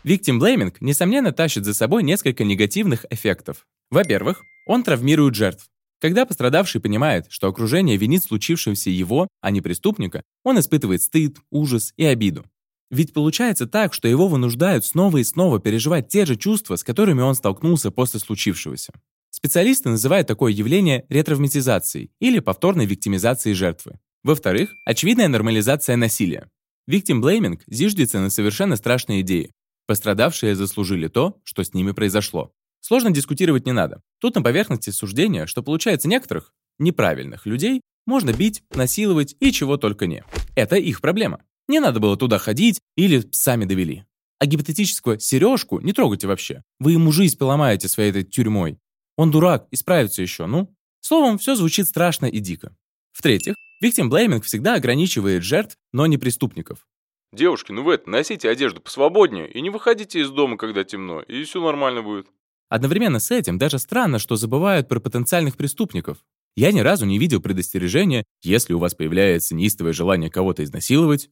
Виктим-блейминг, 0.07 0.77
несомненно, 0.81 1.33
тащит 1.33 1.65
за 1.65 1.75
собой 1.75 2.05
несколько 2.05 2.45
негативных 2.45 3.05
эффектов. 3.11 3.67
Во-первых, 3.91 4.41
он 4.65 4.85
травмирует 4.85 5.35
жертв. 5.35 5.67
Когда 6.01 6.25
пострадавший 6.25 6.81
понимает, 6.81 7.27
что 7.29 7.49
окружение 7.49 7.97
винит 7.97 8.23
случившемся 8.23 8.89
его, 8.89 9.27
а 9.41 9.51
не 9.51 9.61
преступника, 9.61 10.23
он 10.45 10.61
испытывает 10.61 11.03
стыд, 11.03 11.39
ужас 11.51 11.93
и 11.97 12.05
обиду. 12.05 12.45
Ведь 12.89 13.13
получается 13.13 13.67
так, 13.67 13.93
что 13.93 14.07
его 14.07 14.29
вынуждают 14.29 14.85
снова 14.85 15.17
и 15.17 15.25
снова 15.25 15.59
переживать 15.59 16.07
те 16.07 16.25
же 16.25 16.37
чувства, 16.37 16.77
с 16.77 16.85
которыми 16.85 17.23
он 17.23 17.35
столкнулся 17.35 17.91
после 17.91 18.21
случившегося. 18.21 18.93
Специалисты 19.31 19.89
называют 19.89 20.29
такое 20.29 20.53
явление 20.53 21.05
ретравматизацией 21.09 22.13
или 22.21 22.39
повторной 22.39 22.87
виктимизацией 22.87 23.57
жертвы. 23.57 23.99
Во-вторых, 24.23 24.71
очевидная 24.85 25.27
нормализация 25.27 25.97
насилия. 25.97 26.49
Виктимблейминг 26.87 27.63
зиждется 27.67 28.21
на 28.21 28.31
совершенно 28.31 28.77
страшной 28.77 29.23
идее. 29.23 29.51
Пострадавшие 29.87 30.55
заслужили 30.55 31.09
то, 31.09 31.41
что 31.45 31.63
с 31.63 31.73
ними 31.73 31.93
произошло. 31.93 32.53
Сложно 32.81 33.11
дискутировать 33.11 33.67
не 33.67 33.73
надо. 33.73 34.03
Тут 34.21 34.35
на 34.35 34.43
поверхности 34.43 34.91
суждения, 34.91 35.47
что 35.47 35.63
получается 35.63 36.09
некоторых, 36.09 36.53
неправильных 36.79 37.47
людей, 37.47 37.81
можно 38.07 38.33
бить, 38.33 38.63
насиловать 38.75 39.37
и 39.41 39.51
чего 39.53 39.77
только 39.77 40.07
не. 40.07 40.25
Это 40.55 40.77
их 40.77 41.01
проблема. 41.01 41.41
Не 41.69 41.81
надо 41.81 41.99
было 41.99 42.17
туда 42.17 42.39
ходить 42.39 42.81
или 42.97 43.29
сами 43.33 43.65
довели. 43.65 44.05
А 44.39 44.47
гипотетического 44.47 45.19
Сережку 45.19 45.81
не 45.81 45.93
трогайте 45.93 46.27
вообще. 46.27 46.63
Вы 46.79 46.93
ему 46.93 47.11
жизнь 47.11 47.39
поломаете 47.39 47.89
своей 47.89 48.11
этой 48.11 48.23
тюрьмой. 48.23 48.79
Он 49.17 49.31
дурак, 49.31 49.67
исправится 49.71 50.23
еще, 50.23 50.47
ну. 50.47 50.73
Словом, 51.01 51.39
все 51.39 51.57
звучит 51.57 51.89
страшно 51.89 52.27
и 52.27 52.39
дико. 52.39 52.77
В-третьих, 53.13 53.55
виктим-блейминг 53.81 54.45
всегда 54.45 54.75
ограничивает 54.75 55.43
жертв, 55.43 55.77
но 55.93 56.07
не 56.07 56.19
преступников. 56.19 56.87
Девушки, 57.33 57.73
ну 57.73 57.83
вы 57.83 57.95
это, 57.95 58.09
носите 58.09 58.49
одежду 58.49 58.81
посвободнее 58.81 59.51
и 59.51 59.61
не 59.61 59.71
выходите 59.71 60.21
из 60.21 60.31
дома, 60.31 60.57
когда 60.57 60.85
темно, 60.85 61.21
и 61.21 61.45
все 61.45 61.63
нормально 61.63 62.03
будет. 62.03 62.29
Одновременно 62.69 63.21
с 63.21 63.31
этим 63.31 63.59
даже 63.59 63.79
странно, 63.79 64.19
что 64.19 64.37
забывают 64.37 64.89
про 64.89 65.01
потенциальных 65.01 65.57
преступников. 65.57 66.19
Я 66.57 66.73
ни 66.73 66.81
разу 66.81 67.05
не 67.05 67.19
видел 67.19 67.41
предостережения, 67.41 68.25
если 68.43 68.73
у 68.73 68.79
вас 68.79 68.95
появляется 68.95 69.55
неистовое 69.55 69.93
желание 69.93 70.31
кого-то 70.31 70.65
изнасиловать, 70.65 71.29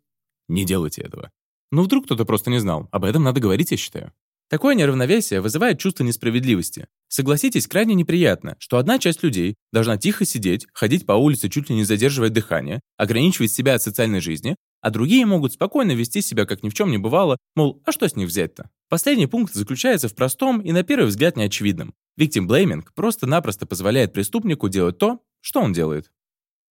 не 0.49 0.65
делайте 0.65 1.03
этого. 1.03 1.31
Ну 1.73 1.83
вдруг 1.83 2.05
кто-то 2.05 2.25
просто 2.25 2.51
не 2.51 2.59
знал, 2.59 2.89
об 2.93 3.05
этом 3.05 3.23
надо 3.23 3.41
говорить, 3.41 3.71
я 3.71 3.77
считаю. 3.77 4.13
Такое 4.51 4.75
неравновесие 4.75 5.41
вызывает 5.41 5.79
чувство 5.79 6.05
несправедливости. 6.05 6.87
Согласитесь, 7.09 7.67
крайне 7.67 7.95
неприятно, 7.95 8.57
что 8.59 8.77
одна 8.77 8.99
часть 8.99 9.23
людей 9.23 9.57
должна 9.73 9.97
тихо 9.97 10.25
сидеть, 10.25 10.67
ходить 10.73 11.07
по 11.07 11.13
улице 11.13 11.49
чуть 11.49 11.71
ли 11.71 11.77
не 11.77 11.85
задерживая 11.85 12.29
дыхание, 12.29 12.81
ограничивать 12.97 13.53
себя 13.53 13.75
от 13.75 13.83
социальной 13.83 14.21
жизни, 14.21 14.57
а 14.81 14.91
другие 14.91 15.25
могут 15.25 15.55
спокойно 15.55 15.93
вести 15.93 16.21
себя, 16.21 16.45
как 16.45 16.63
ни 16.63 16.69
в 16.69 16.75
чем 16.75 16.91
не 16.91 16.99
бывало, 16.99 17.39
мол, 17.57 17.81
а 17.87 17.93
что 17.93 18.07
с 18.07 18.17
них 18.17 18.29
взять-то? 18.29 18.69
Последний 18.91 19.27
пункт 19.27 19.55
заключается 19.55 20.09
в 20.09 20.15
простом 20.15 20.61
и 20.61 20.73
на 20.73 20.83
первый 20.83 21.07
взгляд 21.07 21.39
неочевидном. 21.39 21.95
Blaming 22.21 22.83
просто-напросто 22.95 23.65
позволяет 23.65 24.13
преступнику 24.13 24.69
делать 24.69 24.99
то, 24.99 25.21
что 25.41 25.61
он 25.61 25.73
делает. 25.73 26.11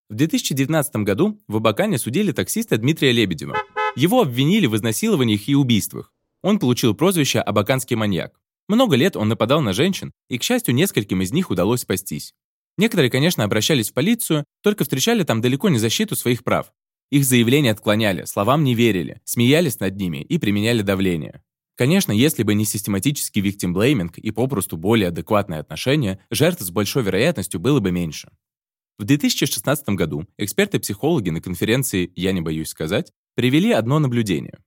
В 0.09 0.15
2019 0.15 0.97
году 0.97 1.41
в 1.47 1.55
Абакане 1.55 1.97
судили 1.97 2.31
таксиста 2.31 2.77
Дмитрия 2.77 3.11
Лебедева. 3.11 3.57
Его 3.95 4.21
обвинили 4.21 4.67
в 4.67 4.75
изнасилованиях 4.75 5.47
и 5.47 5.55
убийствах. 5.55 6.12
Он 6.43 6.59
получил 6.59 6.93
прозвище 6.93 7.39
«Абаканский 7.39 7.95
маньяк». 7.95 8.39
Много 8.67 8.95
лет 8.95 9.15
он 9.15 9.29
нападал 9.29 9.61
на 9.61 9.73
женщин, 9.73 10.11
и, 10.29 10.37
к 10.37 10.43
счастью, 10.43 10.75
нескольким 10.75 11.21
из 11.21 11.31
них 11.31 11.49
удалось 11.49 11.81
спастись. 11.81 12.33
Некоторые, 12.77 13.09
конечно, 13.09 13.43
обращались 13.43 13.89
в 13.89 13.93
полицию, 13.93 14.45
только 14.61 14.83
встречали 14.83 15.23
там 15.23 15.41
далеко 15.41 15.69
не 15.69 15.79
защиту 15.79 16.15
своих 16.15 16.43
прав. 16.43 16.71
Их 17.11 17.25
заявления 17.25 17.71
отклоняли, 17.71 18.25
словам 18.25 18.63
не 18.63 18.73
верили, 18.73 19.21
смеялись 19.23 19.79
над 19.79 19.95
ними 19.95 20.17
и 20.17 20.37
применяли 20.37 20.81
давление. 20.81 21.43
Конечно, 21.75 22.11
если 22.11 22.43
бы 22.43 22.53
не 22.53 22.65
систематический 22.65 23.41
виктимблейминг 23.41 24.17
и 24.17 24.31
попросту 24.31 24.77
более 24.77 25.09
адекватное 25.09 25.59
отношение, 25.59 26.19
жертв 26.29 26.61
с 26.61 26.71
большой 26.71 27.03
вероятностью 27.03 27.59
было 27.59 27.79
бы 27.79 27.91
меньше. 27.91 28.29
В 28.97 29.05
2016 29.05 29.89
году 29.89 30.25
эксперты-психологи 30.37 31.29
на 31.29 31.41
конференции 31.41 32.11
«Я 32.15 32.31
не 32.31 32.41
боюсь 32.41 32.69
сказать» 32.69 33.11
привели 33.35 33.71
одно 33.71 33.99
наблюдение. 33.99 34.59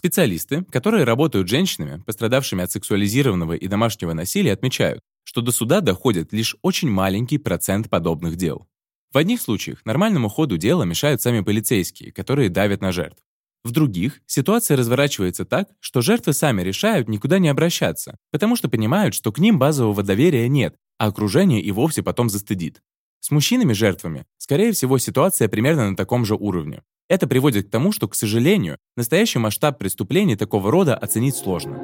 Специалисты, 0.00 0.64
которые 0.70 1.04
работают 1.04 1.46
с 1.46 1.50
женщинами, 1.50 2.02
пострадавшими 2.06 2.64
от 2.64 2.72
сексуализированного 2.72 3.52
и 3.52 3.68
домашнего 3.68 4.14
насилия, 4.14 4.54
отмечают, 4.54 5.02
что 5.24 5.42
до 5.42 5.52
суда 5.52 5.82
доходит 5.82 6.32
лишь 6.32 6.56
очень 6.62 6.88
маленький 6.88 7.36
процент 7.36 7.90
подобных 7.90 8.36
дел. 8.36 8.66
В 9.12 9.18
одних 9.18 9.42
случаях 9.42 9.84
нормальному 9.84 10.30
ходу 10.30 10.56
дела 10.56 10.84
мешают 10.84 11.20
сами 11.20 11.42
полицейские, 11.42 12.12
которые 12.12 12.48
давят 12.48 12.80
на 12.80 12.92
жертв. 12.92 13.22
В 13.62 13.72
других 13.72 14.22
ситуация 14.24 14.78
разворачивается 14.78 15.44
так, 15.44 15.68
что 15.80 16.00
жертвы 16.00 16.32
сами 16.32 16.62
решают 16.62 17.06
никуда 17.10 17.38
не 17.38 17.50
обращаться, 17.50 18.16
потому 18.30 18.56
что 18.56 18.70
понимают, 18.70 19.14
что 19.14 19.32
к 19.32 19.38
ним 19.38 19.58
базового 19.58 20.02
доверия 20.02 20.48
нет, 20.48 20.76
а 20.96 21.08
окружение 21.08 21.60
и 21.60 21.72
вовсе 21.72 22.02
потом 22.02 22.30
застыдит. 22.30 22.80
С 23.20 23.30
мужчинами-жертвами, 23.30 24.24
скорее 24.38 24.72
всего, 24.72 24.96
ситуация 24.96 25.46
примерно 25.48 25.90
на 25.90 25.96
таком 25.96 26.24
же 26.24 26.34
уровне. 26.34 26.82
Это 27.06 27.26
приводит 27.26 27.68
к 27.68 27.70
тому, 27.70 27.92
что, 27.92 28.08
к 28.08 28.14
сожалению, 28.14 28.78
настоящий 28.96 29.38
масштаб 29.38 29.78
преступлений 29.78 30.36
такого 30.36 30.70
рода 30.70 30.96
оценить 30.96 31.36
сложно. 31.36 31.76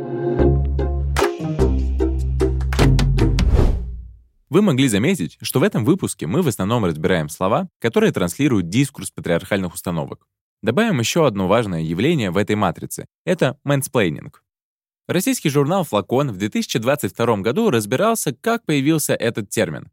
Вы 4.48 4.62
могли 4.62 4.88
заметить, 4.88 5.36
что 5.42 5.60
в 5.60 5.62
этом 5.62 5.84
выпуске 5.84 6.26
мы 6.26 6.40
в 6.40 6.48
основном 6.48 6.86
разбираем 6.86 7.28
слова, 7.28 7.68
которые 7.80 8.12
транслируют 8.12 8.70
дискурс 8.70 9.10
патриархальных 9.10 9.74
установок. 9.74 10.26
Добавим 10.62 11.00
еще 11.00 11.26
одно 11.26 11.48
важное 11.48 11.82
явление 11.82 12.30
в 12.30 12.38
этой 12.38 12.56
матрице— 12.56 13.04
это 13.26 13.58
мэнсплейнинг. 13.62 14.42
Российский 15.06 15.50
журнал 15.50 15.84
«Флакон» 15.84 16.32
в 16.32 16.38
2022 16.38 17.36
году 17.38 17.68
разбирался, 17.68 18.32
как 18.32 18.64
появился 18.64 19.14
этот 19.14 19.50
термин. 19.50 19.90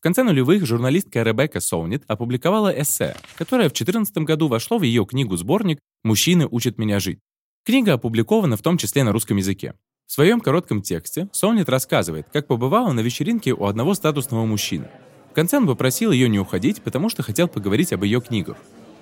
В 0.00 0.02
конце 0.02 0.22
нулевых 0.22 0.64
журналистка 0.64 1.22
Ребекка 1.22 1.60
Соунит 1.60 2.04
опубликовала 2.06 2.70
эссе, 2.70 3.14
которое 3.36 3.68
в 3.68 3.74
2014 3.74 4.16
году 4.24 4.48
вошло 4.48 4.78
в 4.78 4.82
ее 4.82 5.04
книгу-сборник 5.04 5.78
«Мужчины 6.04 6.48
учат 6.50 6.78
меня 6.78 7.00
жить». 7.00 7.18
Книга 7.66 7.92
опубликована 7.92 8.56
в 8.56 8.62
том 8.62 8.78
числе 8.78 9.04
на 9.04 9.12
русском 9.12 9.36
языке. 9.36 9.74
В 10.06 10.12
своем 10.12 10.40
коротком 10.40 10.80
тексте 10.80 11.28
Соунит 11.32 11.68
рассказывает, 11.68 12.28
как 12.32 12.46
побывала 12.46 12.92
на 12.92 13.00
вечеринке 13.00 13.52
у 13.52 13.66
одного 13.66 13.92
статусного 13.92 14.46
мужчины. 14.46 14.88
В 15.32 15.34
конце 15.34 15.58
он 15.58 15.66
попросил 15.66 16.12
ее 16.12 16.30
не 16.30 16.38
уходить, 16.38 16.80
потому 16.80 17.10
что 17.10 17.22
хотел 17.22 17.46
поговорить 17.46 17.92
об 17.92 18.02
ее 18.02 18.22
книгах. 18.22 18.56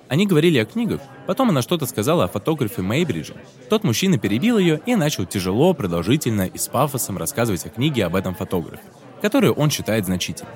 Они 0.09 0.27
говорили 0.27 0.57
о 0.57 0.65
книгах, 0.65 0.99
потом 1.27 1.47
она 1.47 1.61
что-то 1.61 1.85
сказала 1.85 2.25
о 2.25 2.27
фотографе 2.27 2.81
Мейбридже. 2.81 3.35
Тот 3.69 3.85
мужчина 3.85 4.17
перебил 4.17 4.57
ее 4.57 4.81
и 4.85 4.95
начал 4.95 5.25
тяжело, 5.25 5.73
продолжительно 5.73 6.45
и 6.45 6.57
с 6.57 6.67
пафосом 6.67 7.17
рассказывать 7.17 7.65
о 7.65 7.69
книге 7.69 8.03
об 8.03 8.17
этом 8.17 8.35
фотографе, 8.35 8.83
которую 9.21 9.53
он 9.53 9.69
считает 9.69 10.05
значительной. 10.05 10.51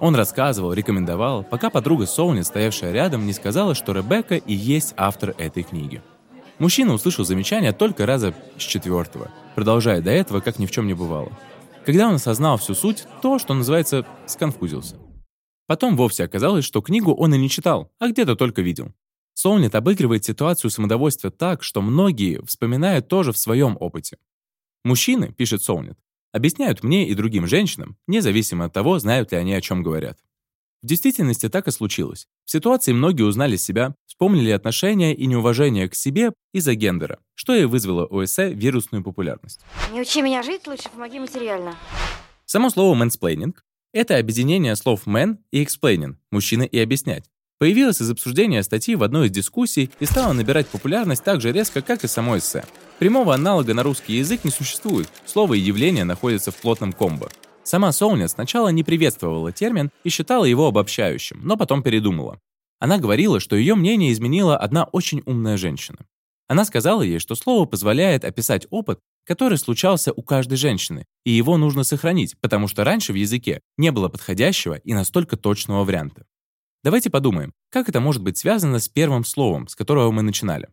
Он 0.00 0.16
рассказывал, 0.16 0.72
рекомендовал, 0.72 1.44
пока 1.44 1.68
подруга 1.68 2.06
Соуни, 2.06 2.40
стоявшая 2.40 2.90
рядом, 2.92 3.26
не 3.26 3.34
сказала, 3.34 3.74
что 3.74 3.92
Ребекка 3.92 4.36
и 4.36 4.54
есть 4.54 4.94
автор 4.96 5.34
этой 5.36 5.62
книги. 5.62 6.02
Мужчина 6.58 6.94
услышал 6.94 7.26
замечание 7.26 7.72
только 7.72 8.06
раза 8.06 8.34
с 8.56 8.62
четвертого, 8.62 9.30
продолжая 9.54 10.00
до 10.00 10.10
этого, 10.10 10.40
как 10.40 10.58
ни 10.58 10.64
в 10.64 10.70
чем 10.70 10.86
не 10.86 10.94
бывало. 10.94 11.30
Когда 11.84 12.08
он 12.08 12.14
осознал 12.14 12.56
всю 12.56 12.74
суть, 12.74 13.06
то, 13.20 13.38
что 13.38 13.52
называется, 13.52 14.06
сконфузился. 14.26 14.96
Потом 15.66 15.96
вовсе 15.96 16.24
оказалось, 16.24 16.64
что 16.64 16.80
книгу 16.80 17.14
он 17.14 17.34
и 17.34 17.38
не 17.38 17.50
читал, 17.50 17.92
а 17.98 18.08
где-то 18.08 18.36
только 18.36 18.62
видел. 18.62 18.92
Солнит 19.34 19.74
обыгрывает 19.74 20.24
ситуацию 20.24 20.70
самодовольства 20.70 21.30
так, 21.30 21.62
что 21.62 21.82
многие 21.82 22.42
вспоминают 22.46 23.08
тоже 23.08 23.32
в 23.32 23.38
своем 23.38 23.76
опыте. 23.80 24.16
Мужчины, 24.82 25.32
пишет 25.32 25.62
Солнит, 25.62 25.98
объясняют 26.32 26.82
мне 26.82 27.08
и 27.08 27.14
другим 27.14 27.46
женщинам, 27.46 27.96
независимо 28.06 28.66
от 28.66 28.72
того, 28.72 28.98
знают 28.98 29.32
ли 29.32 29.38
они 29.38 29.54
о 29.54 29.60
чем 29.60 29.82
говорят. 29.82 30.18
В 30.82 30.86
действительности 30.86 31.48
так 31.50 31.68
и 31.68 31.70
случилось. 31.70 32.26
В 32.46 32.50
ситуации 32.50 32.92
многие 32.92 33.22
узнали 33.22 33.56
себя, 33.56 33.94
вспомнили 34.06 34.50
отношения 34.50 35.14
и 35.14 35.26
неуважение 35.26 35.88
к 35.88 35.94
себе 35.94 36.32
из-за 36.54 36.74
гендера, 36.74 37.18
что 37.34 37.54
и 37.54 37.66
вызвало 37.66 38.06
у 38.06 38.24
эссе 38.24 38.54
вирусную 38.54 39.04
популярность. 39.04 39.60
Не 39.92 40.00
учи 40.00 40.22
меня 40.22 40.42
жить, 40.42 40.66
лучше 40.66 40.88
помоги 40.88 41.18
материально. 41.18 41.76
Само 42.46 42.70
слово 42.70 42.96
«mansplaining»— 43.00 43.54
это 43.92 44.16
объединение 44.16 44.74
слов 44.74 45.06
«man» 45.06 45.36
и 45.52 45.62
«explaining»— 45.62 46.16
«мужчина» 46.30 46.62
и 46.62 46.78
«объяснять». 46.78 47.30
Появилось 47.60 48.00
из 48.00 48.10
обсуждения 48.10 48.62
статьи 48.62 48.94
в 48.94 49.02
одной 49.02 49.26
из 49.26 49.32
дискуссий 49.32 49.90
и 50.00 50.06
стало 50.06 50.32
набирать 50.32 50.66
популярность 50.66 51.22
так 51.22 51.42
же 51.42 51.52
резко, 51.52 51.82
как 51.82 52.02
и 52.04 52.08
само 52.08 52.38
эссе. 52.38 52.64
Прямого 52.98 53.34
аналога 53.34 53.74
на 53.74 53.82
русский 53.82 54.14
язык 54.14 54.44
не 54.44 54.50
существует, 54.50 55.10
слово 55.26 55.52
и 55.52 55.60
явление 55.60 56.04
находятся 56.04 56.52
в 56.52 56.56
плотном 56.56 56.94
комбо. 56.94 57.28
Сама 57.62 57.92
Соунет 57.92 58.30
сначала 58.30 58.68
не 58.70 58.82
приветствовала 58.82 59.52
термин 59.52 59.90
и 60.04 60.08
считала 60.08 60.46
его 60.46 60.68
обобщающим, 60.68 61.38
но 61.42 61.58
потом 61.58 61.82
передумала. 61.82 62.40
Она 62.78 62.96
говорила, 62.96 63.40
что 63.40 63.56
ее 63.56 63.74
мнение 63.74 64.10
изменила 64.10 64.56
одна 64.56 64.84
очень 64.84 65.22
умная 65.26 65.58
женщина. 65.58 65.98
Она 66.48 66.64
сказала 66.64 67.02
ей, 67.02 67.18
что 67.18 67.34
слово 67.34 67.66
позволяет 67.66 68.24
описать 68.24 68.66
опыт, 68.70 69.00
который 69.26 69.58
случался 69.58 70.14
у 70.14 70.22
каждой 70.22 70.56
женщины, 70.56 71.04
и 71.26 71.30
его 71.30 71.58
нужно 71.58 71.84
сохранить, 71.84 72.36
потому 72.40 72.68
что 72.68 72.84
раньше 72.84 73.12
в 73.12 73.16
языке 73.16 73.60
не 73.76 73.92
было 73.92 74.08
подходящего 74.08 74.76
и 74.76 74.94
настолько 74.94 75.36
точного 75.36 75.84
варианта. 75.84 76.24
Давайте 76.82 77.10
подумаем, 77.10 77.52
как 77.68 77.90
это 77.90 78.00
может 78.00 78.22
быть 78.22 78.38
связано 78.38 78.78
с 78.78 78.88
первым 78.88 79.24
словом, 79.24 79.68
с 79.68 79.76
которого 79.76 80.10
мы 80.12 80.22
начинали. 80.22 80.68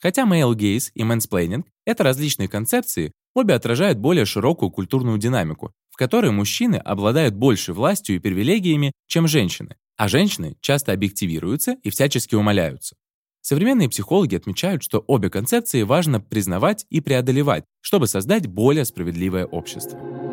Хотя 0.00 0.24
male 0.24 0.54
gaze 0.54 0.90
и 0.94 1.02
mansplaining— 1.02 1.64
это 1.84 2.02
различные 2.02 2.48
концепции, 2.48 3.12
обе 3.34 3.54
отражают 3.54 3.98
более 3.98 4.24
широкую 4.24 4.70
культурную 4.70 5.18
динамику, 5.18 5.72
в 5.90 5.96
которой 5.96 6.30
мужчины 6.30 6.76
обладают 6.76 7.34
большей 7.34 7.74
властью 7.74 8.16
и 8.16 8.20
привилегиями, 8.20 8.92
чем 9.06 9.28
женщины, 9.28 9.76
а 9.96 10.08
женщины 10.08 10.56
часто 10.62 10.92
объективируются 10.92 11.76
и 11.82 11.90
всячески 11.90 12.34
умаляются. 12.34 12.96
Современные 13.42 13.90
психологи 13.90 14.36
отмечают, 14.36 14.82
что 14.82 15.04
обе 15.06 15.28
концепции 15.28 15.82
важно 15.82 16.20
признавать 16.20 16.86
и 16.88 17.02
преодолевать, 17.02 17.64
чтобы 17.82 18.06
создать 18.06 18.46
более 18.46 18.86
справедливое 18.86 19.44
общество. 19.44 20.23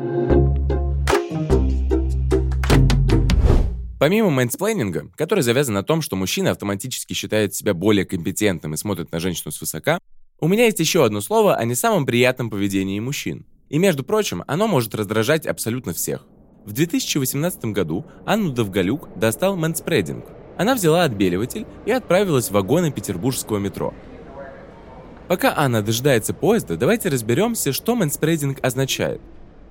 Помимо 4.01 4.31
мэнсплейнинга, 4.31 5.11
который 5.15 5.41
завязан 5.41 5.75
на 5.75 5.83
том, 5.83 6.01
что 6.01 6.15
мужчина 6.15 6.49
автоматически 6.49 7.13
считает 7.13 7.53
себя 7.53 7.75
более 7.75 8.03
компетентным 8.03 8.73
и 8.73 8.77
смотрит 8.77 9.11
на 9.11 9.19
женщину 9.19 9.51
свысока, 9.51 9.99
у 10.39 10.47
меня 10.47 10.65
есть 10.65 10.79
еще 10.79 11.05
одно 11.05 11.21
слово 11.21 11.53
о 11.53 11.63
не 11.65 11.75
самом 11.75 12.07
приятном 12.07 12.49
поведении 12.49 12.99
мужчин. 12.99 13.45
И, 13.69 13.77
между 13.77 14.03
прочим, 14.03 14.43
оно 14.47 14.67
может 14.67 14.95
раздражать 14.95 15.45
абсолютно 15.45 15.93
всех. 15.93 16.25
В 16.65 16.71
2018 16.71 17.65
году 17.65 18.03
Анну 18.25 18.51
Довголюк 18.51 19.07
достал 19.19 19.55
мэнспрединг. 19.55 20.25
Она 20.57 20.73
взяла 20.73 21.03
отбеливатель 21.03 21.67
и 21.85 21.91
отправилась 21.91 22.47
в 22.47 22.53
вагоны 22.53 22.91
петербургского 22.91 23.59
метро. 23.59 23.93
Пока 25.27 25.53
Анна 25.55 25.83
дожидается 25.83 26.33
поезда, 26.33 26.75
давайте 26.75 27.09
разберемся, 27.09 27.71
что 27.71 27.95
мэнспрединг 27.95 28.65
означает. 28.65 29.21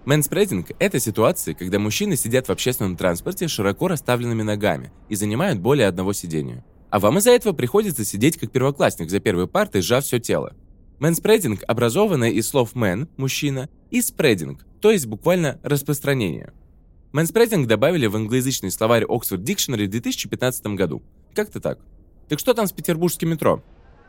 Мэнспрединг– 0.07 0.71
это 0.79 0.99
ситуации, 0.99 1.53
когда 1.53 1.79
мужчины 1.79 2.17
сидят 2.17 2.49
в 2.49 2.53
общественном 2.53 2.97
транспорте 2.97 3.49
широко 3.49 3.87
расставленными 3.87 4.43
ногами 4.43 4.93
и 5.11 5.15
занимают 5.15 5.61
более 5.61 5.89
одного 5.89 6.15
сидения. 6.15 6.65
А 6.89 6.99
вам 6.99 7.19
из-за 7.19 7.31
этого 7.33 7.53
приходится 7.53 8.05
сидеть 8.05 8.39
как 8.39 8.51
первоклассник 8.51 9.11
за 9.11 9.21
первой 9.21 9.47
партой, 9.47 9.83
сжав 9.83 10.05
все 10.05 10.19
тело. 10.19 10.55
Мэнспрединг 11.01 11.63
образовано 11.69 12.31
из 12.31 12.49
слов 12.49 12.75
«man»– 12.75 13.09
мужчина 13.17 13.69
и 13.91 14.01
«spreading», 14.01 14.65
то 14.81 14.91
есть 14.91 15.07
буквально 15.07 15.61
«распространение». 15.63 16.53
Мэнспрединг 17.13 17.67
добавили 17.67 18.07
в 18.07 18.17
англоязычный 18.17 18.71
словарь 18.71 19.05
Oxford 19.05 19.43
Dictionary 19.43 19.87
в 19.87 19.91
2015 19.91 20.67
году. 20.69 21.03
Как-то 21.35 21.61
так. 21.61 21.79
Так 22.29 22.39
что 22.39 22.55
там 22.55 22.67
с 22.67 22.73
петербургским 22.73 23.29
метро? 23.29 23.63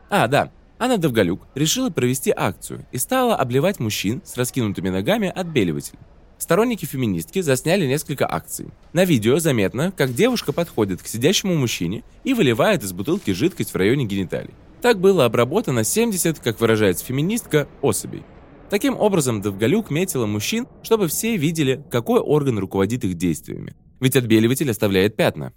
А, 0.08 0.28
да, 0.28 0.52
Анна 0.84 0.98
Довголюк 0.98 1.46
решила 1.54 1.90
провести 1.90 2.32
акцию 2.36 2.84
и 2.90 2.98
стала 2.98 3.36
обливать 3.36 3.78
мужчин 3.78 4.20
с 4.24 4.36
раскинутыми 4.36 4.88
ногами 4.88 5.28
отбеливателем. 5.28 6.00
Сторонники 6.38 6.86
феминистки 6.86 7.40
засняли 7.40 7.86
несколько 7.86 8.28
акций. 8.28 8.66
На 8.92 9.04
видео 9.04 9.38
заметно, 9.38 9.92
как 9.96 10.12
девушка 10.12 10.52
подходит 10.52 11.00
к 11.00 11.06
сидящему 11.06 11.54
мужчине 11.54 12.02
и 12.24 12.34
выливает 12.34 12.82
из 12.82 12.92
бутылки 12.92 13.30
жидкость 13.30 13.72
в 13.72 13.76
районе 13.76 14.06
гениталий. 14.06 14.54
Так 14.80 14.98
было 14.98 15.24
обработано 15.24 15.84
70, 15.84 16.40
как 16.40 16.60
выражается 16.60 17.04
феминистка, 17.04 17.68
особей. 17.80 18.24
Таким 18.68 18.98
образом, 18.98 19.40
Довголюк 19.40 19.88
метила 19.88 20.26
мужчин, 20.26 20.66
чтобы 20.82 21.06
все 21.06 21.36
видели, 21.36 21.80
какой 21.92 22.18
орган 22.18 22.58
руководит 22.58 23.04
их 23.04 23.14
действиями. 23.14 23.76
Ведь 24.00 24.16
отбеливатель 24.16 24.68
оставляет 24.68 25.14
пятна. 25.14 25.52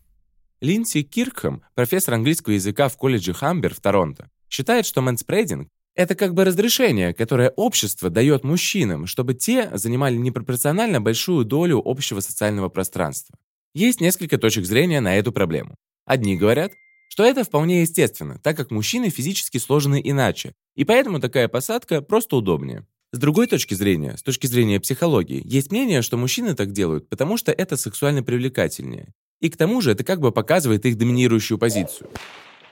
Линдси 0.62 1.01
Киркхэм, 1.01 1.63
профессор 1.74 2.13
английского 2.13 2.53
языка 2.53 2.89
в 2.89 2.98
колледже 2.98 3.34
Хамбер 3.34 3.74
в 3.74 3.79
Торонто, 3.79 4.29
считает, 4.55 4.85
что 4.85 5.01
мэнспрейдинг— 5.01 5.67
это 5.95 6.15
как 6.15 6.33
бы 6.33 6.45
разрешение, 6.45 7.13
которое 7.13 7.50
общество 7.50 8.09
дает 8.09 8.43
мужчинам, 8.45 9.05
чтобы 9.05 9.33
те 9.33 9.69
занимали 9.74 10.15
непропорционально 10.15 11.01
большую 11.01 11.43
долю 11.45 11.81
общего 11.83 12.21
социального 12.21 12.69
пространства. 12.69 13.35
Есть 13.74 14.00
несколько 14.00 14.38
точек 14.38 14.65
зрения 14.65 15.01
на 15.01 15.17
эту 15.17 15.33
проблему. 15.33 15.75
Одни 16.05 16.38
говорят, 16.38 16.71
что 17.09 17.25
это 17.25 17.43
вполне 17.43 17.81
естественно, 17.81 18.39
так 18.41 18.55
как 18.55 18.71
мужчины 18.71 19.09
физически 19.09 19.57
сложены 19.57 20.01
иначе, 20.03 20.53
и 20.75 20.85
поэтому 20.85 21.19
такая 21.19 21.50
посадка 21.50 22.01
просто 22.01 22.38
удобнее. 22.38 22.85
С 23.12 23.17
другой 23.17 23.47
точки 23.47 23.74
зрения, 23.74 24.17
с 24.17 24.24
точки 24.24 24.47
зрения 24.47 24.79
психологии, 24.79 25.41
есть 25.45 25.71
мнение, 25.71 26.01
что 26.01 26.17
мужчины 26.17 26.55
так 26.55 26.71
делают, 26.71 27.09
потому 27.09 27.38
что 27.38 27.51
это 27.51 27.75
сексуально 27.77 28.24
привлекательнее. 28.24 29.13
И 29.41 29.50
к 29.50 29.57
тому 29.57 29.81
же 29.81 29.91
это 29.91 30.03
как 30.05 30.21
бы 30.21 30.31
показывает 30.31 30.85
их 30.85 30.97
доминирующую 30.97 31.57
позицию. 31.57 32.09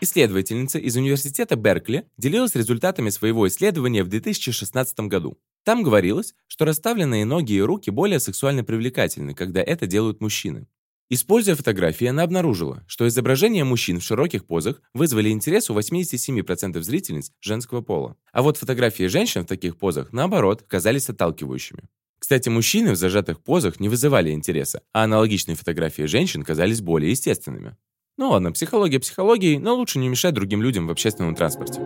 Исследовательница 0.04 0.80
из 0.80 0.98
университета 0.98 1.56
Беркли 1.56 2.06
делилась 2.18 2.56
результатами 2.56 3.10
своего 3.10 3.48
исследования 3.48 4.04
в 4.04 4.10
2016 4.10 5.00
году. 5.08 5.38
Там 5.64 5.82
говорилось, 5.82 6.34
что 6.48 6.66
расставленные 6.66 7.24
ноги 7.24 7.54
и 7.54 7.62
руки 7.62 7.90
более 7.90 8.20
сексуально 8.20 8.66
привлекательны, 8.66 9.34
когда 9.34 9.62
это 9.62 9.88
делают 9.88 10.20
мужчины. 10.20 10.68
Используя 11.10 11.56
фотографии, 11.56 12.08
она 12.08 12.24
обнаружила, 12.24 12.84
что 12.86 13.08
изображения 13.08 13.64
мужчин 13.64 14.02
в 14.02 14.04
широких 14.04 14.44
позах 14.44 14.82
вызвали 14.94 15.30
интерес 15.30 15.70
у 15.70 15.80
87% 15.80 16.82
зрительниц 16.82 17.32
женского 17.40 17.80
пола. 17.80 18.18
А 18.34 18.42
вот 18.42 18.58
фотографии 18.58 19.08
женщин 19.08 19.44
в 19.44 19.48
таких 19.48 19.78
позах, 19.78 20.12
наоборот, 20.12 20.66
казались 20.68 21.08
отталкивающими. 21.08 21.84
Кстати, 22.20 22.50
мужчины 22.50 22.92
в 22.92 22.98
зажатых 22.98 23.42
позах 23.42 23.80
не 23.80 23.88
вызывали 23.88 24.32
интереса, 24.32 24.82
а 24.92 25.06
аналогичные 25.06 25.56
фотографии 25.56 26.04
женщин 26.04 26.44
казались 26.44 26.82
более 26.82 27.12
естественными. 27.12 27.78
Ну 28.16 28.30
ладно, 28.30 28.52
психология 28.52 29.00
психологией, 29.00 29.58
но 29.58 29.76
лучше 29.76 29.98
не 29.98 30.08
мешать 30.08 30.36
другим 30.36 30.62
людям 30.62 30.88
в 30.88 30.92
общественном 30.92 31.34
транспорте. 31.34 31.82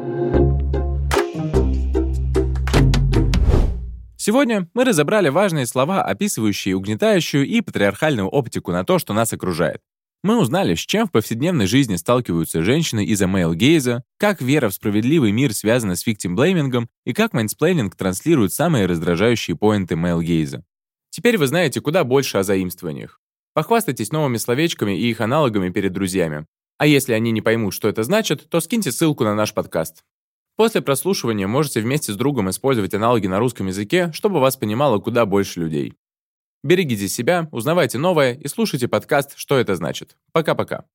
Сегодня 4.18 4.68
мы 4.74 4.84
разобрали 4.84 5.30
важные 5.30 5.66
слова, 5.66 6.04
описывающие 6.04 6.76
угнетающую 6.76 7.48
и 7.48 7.62
патриархальную 7.62 8.28
оптику 8.28 8.74
на 8.74 8.84
то, 8.84 9.00
что 9.00 9.14
нас 9.14 9.32
окружает. 9.32 9.80
Мы 10.22 10.38
узнали, 10.38 10.76
с 10.76 10.80
чем 10.80 11.08
в 11.08 11.12
повседневной 11.12 11.66
жизни 11.66 11.96
сталкиваются 11.96 12.62
женщины 12.62 13.06
из-за 13.06 13.26
male 13.26 13.56
gaze 13.56 13.87
а, 13.87 14.02
как 14.18 14.42
вера 14.42 14.68
в 14.68 14.74
справедливый 14.74 15.32
мир 15.32 15.54
связана 15.54 15.96
с 15.96 16.06
виктимблеймингом 16.06 16.90
и 17.06 17.14
как 17.14 17.32
мэнсплейнинг 17.32 17.96
транслирует 17.96 18.52
самые 18.52 18.88
раздражающие 18.88 19.56
поинты 19.56 19.96
male 19.96 20.23
gaze 20.23 20.50
а. 20.50 20.64
Теперь 21.10 21.38
вы 21.38 21.48
знаете 21.48 21.80
куда 21.80 22.04
больше 22.04 22.38
о 22.38 22.44
заимствованиях. 22.44 23.22
Похвастайтесь 23.58 24.12
новыми 24.12 24.38
словечками 24.38 24.96
и 24.96 25.10
их 25.10 25.20
аналогами 25.20 25.72
перед 25.72 25.92
друзьями. 25.92 26.46
А 26.78 26.86
если 26.86 27.14
они 27.14 27.32
не 27.32 27.42
поймут, 27.42 27.74
что 27.74 27.88
это 27.88 28.04
значит, 28.04 28.48
то 28.52 28.60
скиньте 28.60 28.92
ссылку 28.92 29.24
на 29.24 29.34
наш 29.34 29.52
подкаст. 29.52 30.04
После 30.58 30.80
прослушивания 30.84 31.48
можете 31.48 31.82
вместе 31.82 32.14
с 32.14 32.16
другом 32.16 32.52
использовать 32.52 32.94
аналоги 32.94 33.26
на 33.26 33.40
русском 33.40 33.66
языке, 33.66 34.12
чтобы 34.14 34.40
вас 34.42 34.58
понимало 34.58 35.00
куда 35.00 35.26
больше 35.26 35.60
людей. 35.60 35.96
Берегите 36.64 37.08
себя, 37.08 37.50
узнавайте 37.52 37.98
новое 37.98 38.36
и 38.36 38.48
слушайте 38.48 38.88
подкаст 38.88 39.34
«Что 39.36 39.58
это 39.58 39.76
значит». 39.76 40.18
Пока-пока. 40.34 40.86